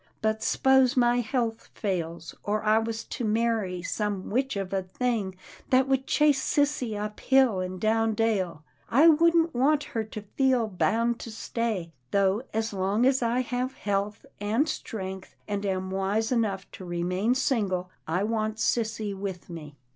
But 0.19 0.41
s'pose 0.41 0.97
my 0.97 1.19
health 1.19 1.67
fails, 1.75 2.33
or 2.41 2.63
I 2.63 2.79
was 2.79 3.03
to 3.03 3.23
marry 3.23 3.83
some 3.83 4.31
witch 4.31 4.55
of 4.57 4.73
a 4.73 4.81
thing 4.81 5.35
that 5.69 5.87
would 5.87 6.07
chase 6.07 6.41
sissy 6.41 6.97
up 6.99 7.19
hill 7.19 7.59
and 7.59 7.79
down 7.79 8.15
dale— 8.15 8.63
I 8.89 9.07
wouldn't 9.07 9.53
want 9.53 9.83
her 9.93 10.03
to 10.03 10.23
feel 10.35 10.67
bound 10.67 11.19
to 11.19 11.29
stay, 11.29 11.91
though 12.09 12.41
as 12.51 12.73
long 12.73 13.05
as 13.05 13.21
I 13.21 13.41
have 13.41 13.75
health 13.75 14.25
and 14.39 14.67
strength, 14.67 15.35
and 15.47 15.63
am 15.67 15.91
wise 15.91 16.31
enough 16.31 16.65
to 16.71 16.83
remain 16.83 17.35
single, 17.35 17.91
I 18.07 18.23
want 18.23 18.55
sissy 18.57 19.15
with 19.15 19.51
me." 19.51 19.75